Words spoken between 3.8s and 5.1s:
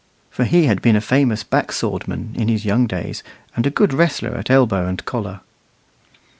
wrestler at elbow and